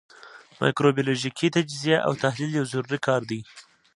[0.59, 3.39] مایکروبیولوژیکي تجزیه او تحلیل یو ضروري کار دی.